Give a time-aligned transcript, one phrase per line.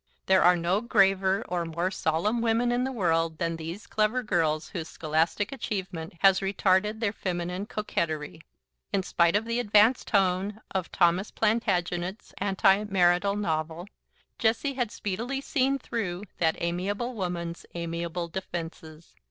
[0.25, 4.69] There are no graver or more solemn women in the world than these clever girls
[4.69, 8.41] whose scholastic advancement has retarded their feminine coquetry.
[8.91, 13.85] In spite of the advanced tone of 'Thomas Plantagenet's' antimarital novel,
[14.39, 19.13] Jessie had speedily seen through that amiable woman's amiable defences.